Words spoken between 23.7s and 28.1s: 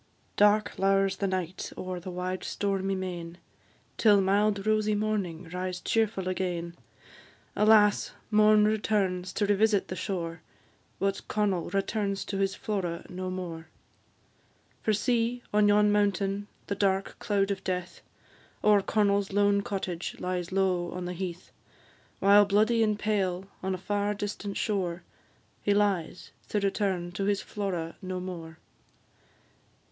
a far distant shore, He lies, to return to his Flora